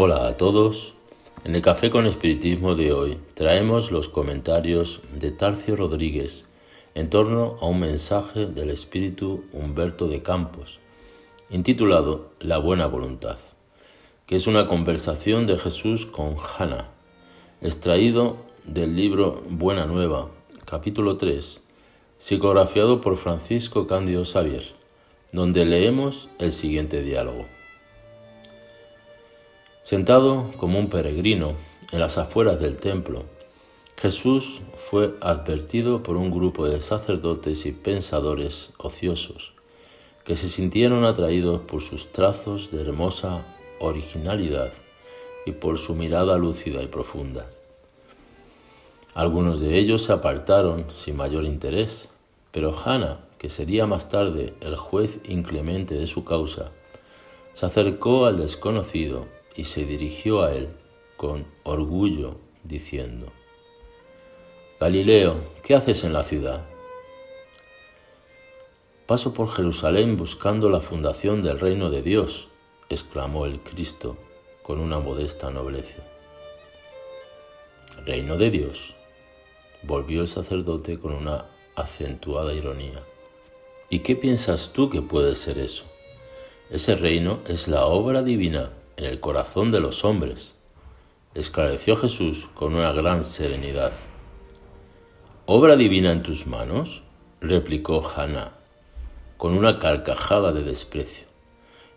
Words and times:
Hola 0.00 0.28
a 0.28 0.36
todos. 0.36 0.94
En 1.42 1.56
el 1.56 1.60
Café 1.60 1.90
con 1.90 2.06
Espiritismo 2.06 2.76
de 2.76 2.92
hoy 2.92 3.18
traemos 3.34 3.90
los 3.90 4.08
comentarios 4.08 5.00
de 5.12 5.32
Tarcio 5.32 5.74
Rodríguez 5.74 6.46
en 6.94 7.10
torno 7.10 7.56
a 7.60 7.66
un 7.66 7.80
mensaje 7.80 8.46
del 8.46 8.70
espíritu 8.70 9.42
Humberto 9.52 10.06
de 10.06 10.22
Campos, 10.22 10.78
intitulado 11.50 12.30
La 12.38 12.58
buena 12.58 12.86
voluntad, 12.86 13.38
que 14.24 14.36
es 14.36 14.46
una 14.46 14.68
conversación 14.68 15.46
de 15.46 15.58
Jesús 15.58 16.06
con 16.06 16.36
Hannah, 16.36 16.92
extraído 17.60 18.36
del 18.64 18.94
libro 18.94 19.42
Buena 19.50 19.84
Nueva, 19.84 20.28
capítulo 20.64 21.16
3, 21.16 21.60
psicografiado 22.18 23.00
por 23.00 23.16
Francisco 23.16 23.88
Cándido 23.88 24.24
Xavier, 24.24 24.62
donde 25.32 25.64
leemos 25.64 26.28
el 26.38 26.52
siguiente 26.52 27.02
diálogo. 27.02 27.57
Sentado 29.88 30.52
como 30.58 30.78
un 30.78 30.90
peregrino 30.90 31.54
en 31.92 32.00
las 32.00 32.18
afueras 32.18 32.60
del 32.60 32.76
templo, 32.76 33.24
Jesús 33.96 34.60
fue 34.76 35.14
advertido 35.22 36.02
por 36.02 36.18
un 36.18 36.30
grupo 36.30 36.66
de 36.66 36.82
sacerdotes 36.82 37.64
y 37.64 37.72
pensadores 37.72 38.74
ociosos 38.76 39.54
que 40.26 40.36
se 40.36 40.50
sintieron 40.50 41.06
atraídos 41.06 41.62
por 41.62 41.80
sus 41.80 42.12
trazos 42.12 42.70
de 42.70 42.82
hermosa 42.82 43.46
originalidad 43.80 44.74
y 45.46 45.52
por 45.52 45.78
su 45.78 45.94
mirada 45.94 46.36
lúcida 46.36 46.82
y 46.82 46.88
profunda. 46.88 47.46
Algunos 49.14 49.58
de 49.58 49.78
ellos 49.78 50.02
se 50.02 50.12
apartaron 50.12 50.84
sin 50.90 51.16
mayor 51.16 51.46
interés, 51.46 52.10
pero 52.50 52.78
Hannah, 52.78 53.20
que 53.38 53.48
sería 53.48 53.86
más 53.86 54.10
tarde 54.10 54.52
el 54.60 54.76
juez 54.76 55.18
inclemente 55.24 55.94
de 55.94 56.06
su 56.06 56.26
causa, 56.26 56.72
se 57.54 57.64
acercó 57.64 58.26
al 58.26 58.36
desconocido 58.36 59.37
y 59.58 59.64
se 59.64 59.84
dirigió 59.84 60.44
a 60.44 60.54
él 60.54 60.68
con 61.16 61.44
orgullo, 61.64 62.36
diciendo, 62.62 63.26
Galileo, 64.78 65.40
¿qué 65.64 65.74
haces 65.74 66.04
en 66.04 66.12
la 66.12 66.22
ciudad? 66.22 66.64
Paso 69.06 69.34
por 69.34 69.52
Jerusalén 69.52 70.16
buscando 70.16 70.70
la 70.70 70.78
fundación 70.78 71.42
del 71.42 71.58
reino 71.58 71.90
de 71.90 72.02
Dios, 72.02 72.50
exclamó 72.88 73.46
el 73.46 73.58
Cristo 73.58 74.16
con 74.62 74.78
una 74.78 75.00
modesta 75.00 75.50
nobleza. 75.50 76.04
Reino 78.06 78.36
de 78.36 78.52
Dios, 78.52 78.94
volvió 79.82 80.20
el 80.20 80.28
sacerdote 80.28 81.00
con 81.00 81.12
una 81.12 81.46
acentuada 81.74 82.54
ironía. 82.54 83.02
¿Y 83.90 84.00
qué 84.00 84.14
piensas 84.14 84.72
tú 84.72 84.88
que 84.88 85.02
puede 85.02 85.34
ser 85.34 85.58
eso? 85.58 85.84
Ese 86.70 86.94
reino 86.94 87.40
es 87.48 87.66
la 87.66 87.86
obra 87.86 88.22
divina 88.22 88.77
en 88.98 89.04
el 89.04 89.20
corazón 89.20 89.70
de 89.70 89.78
los 89.78 90.04
hombres, 90.04 90.54
esclareció 91.32 91.94
Jesús 91.94 92.50
con 92.52 92.74
una 92.74 92.92
gran 92.92 93.22
serenidad. 93.22 93.92
¿Obra 95.46 95.76
divina 95.76 96.10
en 96.10 96.22
tus 96.22 96.48
manos? 96.48 97.04
replicó 97.40 98.04
Hannah, 98.04 98.54
con 99.36 99.56
una 99.56 99.78
carcajada 99.78 100.50
de 100.50 100.64
desprecio, 100.64 101.28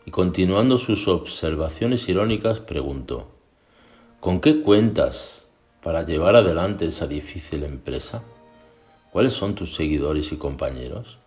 y 0.05 0.11
continuando 0.11 0.77
sus 0.77 1.07
observaciones 1.07 2.07
irónicas 2.07 2.59
preguntó, 2.59 3.31
¿con 4.19 4.39
qué 4.39 4.61
cuentas 4.61 5.49
para 5.81 6.05
llevar 6.05 6.35
adelante 6.35 6.85
esa 6.85 7.07
difícil 7.07 7.63
empresa? 7.63 8.21
¿Cuáles 9.11 9.33
son 9.33 9.55
tus 9.55 9.73
seguidores 9.73 10.31
y 10.31 10.37
compañeros? 10.37 11.17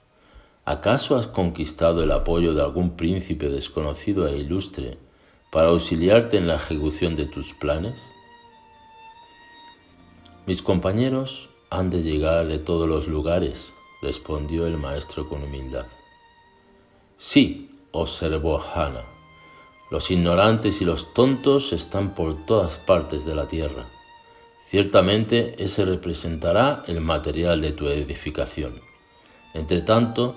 ¿Acaso 0.65 1.17
has 1.17 1.27
conquistado 1.27 2.05
el 2.05 2.13
apoyo 2.13 2.55
de 2.55 2.63
algún 2.63 2.97
príncipe 2.97 3.49
desconocido 3.49 4.29
e 4.29 4.39
ilustre 4.39 4.99
para 5.54 5.69
auxiliarte 5.69 6.37
en 6.37 6.48
la 6.48 6.56
ejecución 6.56 7.15
de 7.15 7.26
tus 7.26 7.54
planes? 7.54 8.10
Mis 10.47 10.60
compañeros 10.62 11.48
han 11.70 11.91
de 11.91 12.03
llegar 12.03 12.48
de 12.48 12.59
todos 12.59 12.88
los 12.88 13.06
lugares, 13.06 13.72
respondió 14.03 14.66
el 14.66 14.78
maestro 14.78 15.28
con 15.28 15.44
humildad. 15.44 15.87
Sí, 17.19 17.70
observó 17.92 18.60
Hannah, 18.60 19.04
los 19.92 20.10
ignorantes 20.10 20.82
y 20.82 20.84
los 20.84 21.15
tontos 21.15 21.72
están 21.72 22.16
por 22.16 22.44
todas 22.47 22.76
partes 22.78 23.25
de 23.25 23.36
la 23.36 23.47
tierra. 23.47 23.86
Ciertamente 24.66 25.53
ese 25.62 25.84
representará 25.84 26.82
el 26.88 27.00
material 27.00 27.60
de 27.60 27.71
tu 27.71 27.86
edificación. 27.86 28.81
Entre 29.54 29.82
tanto, 29.82 30.34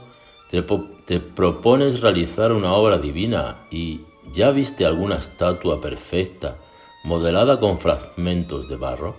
te, 0.52 0.62
te 1.08 1.20
propones 1.20 2.02
realizar 2.02 2.52
una 2.52 2.74
obra 2.74 3.00
divina 3.00 3.66
y 3.72 4.02
¿Ya 4.34 4.52
viste 4.52 4.86
alguna 4.86 5.18
estatua 5.18 5.80
perfecta 5.80 6.58
modelada 7.04 7.60
con 7.62 7.80
fragmentos 7.80 8.68
de 8.68 8.76
barro? 8.76 9.16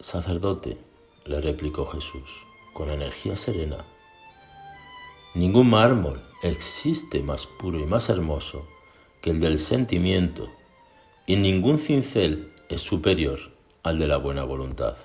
Sacerdote, 0.00 0.76
le 1.24 1.40
replicó 1.40 1.86
Jesús 1.86 2.44
con 2.74 2.90
energía 2.90 3.36
serena, 3.36 3.78
ningún 5.34 5.70
mármol 5.70 6.20
existe 6.42 7.22
más 7.22 7.46
puro 7.46 7.78
y 7.78 7.84
más 7.84 8.08
hermoso 8.08 8.66
que 9.20 9.30
el 9.30 9.40
del 9.40 9.58
sentimiento, 9.58 10.48
y 11.26 11.36
ningún 11.36 11.78
cincel 11.78 12.52
es 12.68 12.80
superior 12.80 13.38
al 13.84 13.98
de 13.98 14.08
la 14.08 14.16
buena 14.16 14.42
voluntad. 14.42 14.96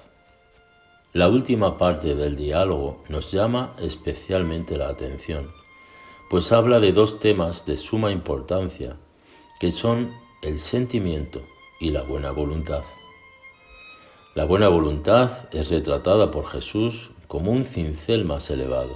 La 1.13 1.29
última 1.29 1.77
parte 1.77 2.15
del 2.15 2.35
diálogo 2.35 3.03
nos 3.09 3.31
llama 3.31 3.75
especialmente 3.77 4.75
la 4.77 4.89
atención 4.89 5.62
pues 6.29 6.51
habla 6.51 6.79
de 6.79 6.93
dos 6.93 7.19
temas 7.19 7.65
de 7.65 7.77
suma 7.77 8.11
importancia, 8.11 8.97
que 9.59 9.71
son 9.71 10.11
el 10.41 10.59
sentimiento 10.59 11.41
y 11.79 11.91
la 11.91 12.01
buena 12.01 12.31
voluntad. 12.31 12.83
La 14.35 14.45
buena 14.45 14.67
voluntad 14.67 15.47
es 15.51 15.69
retratada 15.69 16.31
por 16.31 16.47
Jesús 16.47 17.11
como 17.27 17.51
un 17.51 17.65
cincel 17.65 18.25
más 18.25 18.49
elevado, 18.49 18.93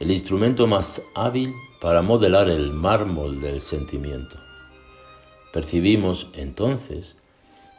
el 0.00 0.10
instrumento 0.10 0.66
más 0.66 1.02
hábil 1.14 1.52
para 1.80 2.02
modelar 2.02 2.48
el 2.48 2.72
mármol 2.72 3.40
del 3.40 3.60
sentimiento. 3.60 4.36
Percibimos 5.52 6.28
entonces 6.34 7.16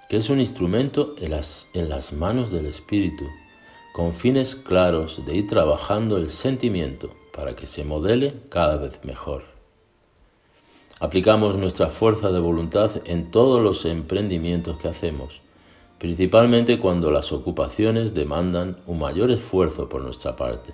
que 0.09 0.17
es 0.17 0.29
un 0.29 0.39
instrumento 0.39 1.15
en 1.19 1.31
las, 1.31 2.13
manos 2.13 2.51
del 2.51 2.65
Espíritu, 2.65 3.25
con 3.93 4.13
fines 4.13 4.55
claros 4.55 5.25
de 5.25 5.35
ir 5.35 5.47
trabajando 5.47 6.17
el 6.17 6.29
sentimiento 6.29 7.11
para 7.37 7.55
que 7.55 7.67
se 7.67 7.83
modele 7.83 8.33
cada 8.49 8.77
vez 8.77 8.99
mejor. 9.03 9.43
Aplicamos 10.99 11.55
nuestra 11.55 11.91
fuerza 11.91 12.31
de 12.31 12.39
voluntad 12.39 12.89
en 13.05 13.29
todos 13.29 13.61
los 13.61 13.85
emprendimientos 13.85 14.79
que 14.79 14.87
hacemos, 14.87 15.41
principalmente 15.99 16.79
cuando 16.79 17.11
las 17.11 17.31
ocupaciones 17.31 18.15
demandan 18.15 18.77
un 18.87 18.97
mayor 18.97 19.29
esfuerzo 19.29 19.87
por 19.87 20.01
nuestra 20.01 20.35
parte. 20.35 20.73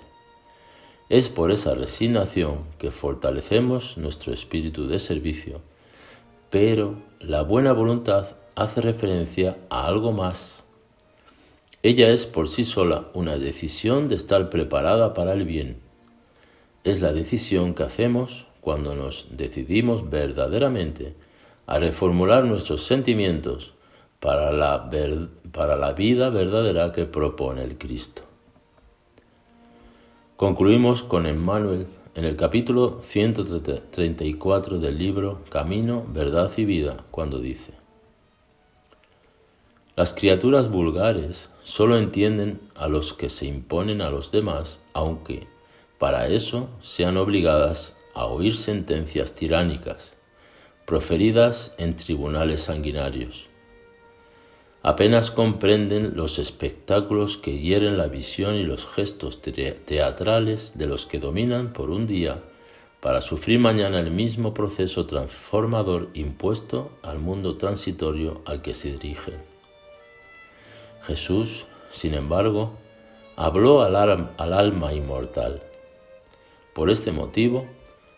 Es 1.10 1.28
por 1.28 1.52
esa 1.52 1.74
resignación 1.74 2.60
que 2.78 2.90
fortalecemos 2.90 3.98
nuestro 3.98 4.32
espíritu 4.32 4.86
de 4.86 4.98
servicio, 4.98 5.60
pero 6.48 6.94
la 7.20 7.42
buena 7.42 7.74
voluntad 7.74 8.36
hace 8.54 8.80
referencia 8.80 9.58
a 9.68 9.86
algo 9.86 10.12
más. 10.12 10.64
Ella 11.82 12.08
es 12.08 12.24
por 12.24 12.48
sí 12.48 12.64
sola 12.64 13.08
una 13.12 13.36
decisión 13.36 14.08
de 14.08 14.14
estar 14.14 14.48
preparada 14.48 15.12
para 15.12 15.34
el 15.34 15.44
bien, 15.44 15.83
es 16.84 17.00
la 17.00 17.12
decisión 17.12 17.74
que 17.74 17.82
hacemos 17.82 18.46
cuando 18.60 18.94
nos 18.94 19.28
decidimos 19.30 20.10
verdaderamente 20.10 21.14
a 21.66 21.78
reformular 21.78 22.44
nuestros 22.44 22.84
sentimientos 22.84 23.72
para 24.20 24.52
la, 24.52 25.92
vida 25.92 26.28
verdadera 26.30 26.92
que 26.92 27.06
propone 27.06 27.64
el 27.64 27.76
Cristo. 27.78 28.22
Concluimos 30.36 31.02
con 31.02 31.26
Emmanuel 31.26 31.86
en 32.14 32.24
el 32.24 32.36
capítulo 32.36 33.00
134 33.02 34.78
del 34.78 34.98
libro 34.98 35.40
Camino, 35.50 36.04
Verdad 36.08 36.50
y 36.56 36.64
Vida, 36.64 36.98
cuando 37.10 37.38
dice, 37.38 37.72
Las 39.96 40.12
criaturas 40.12 40.70
vulgares 40.70 41.50
solo 41.62 41.98
entienden 41.98 42.60
a 42.74 42.88
los 42.88 43.14
que 43.14 43.30
se 43.30 43.46
imponen 43.46 44.00
a 44.00 44.10
los 44.10 44.32
demás, 44.32 44.82
aunque 44.92 45.46
para 45.98 46.28
eso 46.28 46.68
sean 46.80 47.16
obligadas 47.16 47.96
a 48.14 48.26
oír 48.26 48.56
sentencias 48.56 49.34
tiránicas, 49.34 50.16
proferidas 50.86 51.74
en 51.78 51.96
tribunales 51.96 52.62
sanguinarios. 52.62 53.48
Apenas 54.82 55.30
comprenden 55.30 56.14
los 56.14 56.38
espectáculos 56.38 57.38
que 57.38 57.58
hieren 57.58 57.96
la 57.96 58.06
visión 58.06 58.54
y 58.54 58.64
los 58.64 58.86
gestos 58.86 59.40
teatrales 59.40 60.76
de 60.76 60.86
los 60.86 61.06
que 61.06 61.18
dominan 61.18 61.72
por 61.72 61.90
un 61.90 62.06
día 62.06 62.42
para 63.00 63.20
sufrir 63.20 63.60
mañana 63.60 64.00
el 64.00 64.10
mismo 64.10 64.52
proceso 64.52 65.06
transformador 65.06 66.10
impuesto 66.14 66.90
al 67.02 67.18
mundo 67.18 67.56
transitorio 67.56 68.42
al 68.44 68.62
que 68.62 68.74
se 68.74 68.92
dirigen. 68.92 69.34
Jesús, 71.02 71.66
sin 71.90 72.14
embargo, 72.14 72.72
habló 73.36 73.82
al, 73.82 73.96
al 73.96 74.52
alma 74.52 74.92
inmortal 74.92 75.62
por 76.74 76.90
este 76.90 77.12
motivo, 77.12 77.66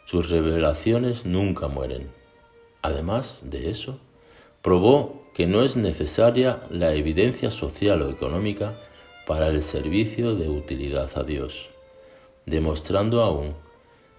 sus 0.06 0.30
revelaciones 0.30 1.26
nunca 1.26 1.68
mueren. 1.68 2.08
Además 2.82 3.44
de 3.50 3.70
eso, 3.70 3.98
probó 4.62 5.26
que 5.34 5.46
no 5.46 5.62
es 5.62 5.76
necesaria 5.76 6.62
la 6.70 6.94
evidencia 6.94 7.50
social 7.50 8.02
o 8.02 8.10
económica 8.10 8.74
para 9.26 9.48
el 9.48 9.60
servicio 9.62 10.34
de 10.34 10.48
utilidad 10.48 11.10
a 11.16 11.22
Dios, 11.22 11.70
demostrando 12.46 13.22
aún 13.22 13.54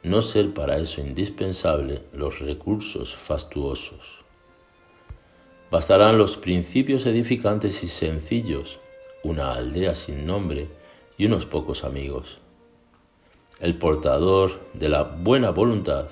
no 0.03 0.21
ser 0.21 0.53
para 0.53 0.77
eso 0.77 1.01
indispensable 1.01 2.03
los 2.13 2.39
recursos 2.39 3.15
fastuosos. 3.15 4.19
Bastarán 5.71 6.17
los 6.17 6.37
principios 6.37 7.05
edificantes 7.05 7.83
y 7.83 7.87
sencillos, 7.87 8.79
una 9.23 9.53
aldea 9.53 9.93
sin 9.93 10.25
nombre 10.25 10.67
y 11.17 11.25
unos 11.25 11.45
pocos 11.45 11.83
amigos. 11.83 12.39
El 13.59 13.75
portador 13.75 14.59
de 14.73 14.87
la 14.89 15.03
buena 15.03 15.49
voluntad 15.49 16.09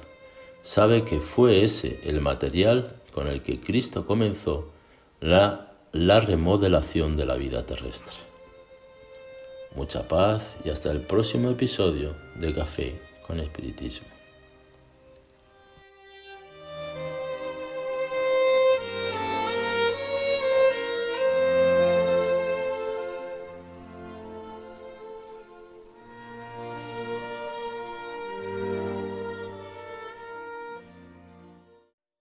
sabe 0.64 1.04
que 1.04 1.20
fue 1.20 1.64
ese 1.64 2.00
el 2.04 2.20
material 2.20 2.96
con 3.14 3.28
el 3.28 3.44
que 3.44 3.60
Cristo 3.60 4.08
comenzó 4.08 4.72
la, 5.22 5.74
la 5.92 6.20
remodelación 6.20 7.16
de 7.16 7.26
la 7.26 7.36
vida 7.36 7.66
terrestre. 7.66 8.16
Mucha 9.76 10.08
paz 10.08 10.56
y 10.64 10.70
hasta 10.70 10.92
el 10.92 11.02
próximo 11.02 11.52
episodio 11.52 12.16
de 12.36 12.52
Café 12.52 13.00
con 13.28 13.40
Espiritismo. 13.40 14.15